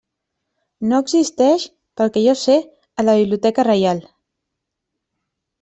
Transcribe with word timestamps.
No 0.93 1.01
existeix, 1.03 1.67
pel 2.01 2.11
que 2.15 2.23
jo 2.29 2.35
sé, 2.45 2.57
a 3.03 3.07
la 3.07 3.17
Biblioteca 3.21 3.67
Reial. 3.71 4.05